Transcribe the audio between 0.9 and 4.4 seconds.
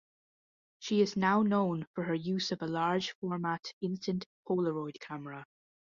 is now known for her use of a large-format instant